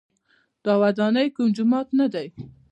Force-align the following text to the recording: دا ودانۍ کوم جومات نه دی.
دا 0.63 0.73
ودانۍ 0.81 1.27
کوم 1.35 1.47
جومات 1.55 1.87
نه 1.99 2.07
دی. 2.13 2.27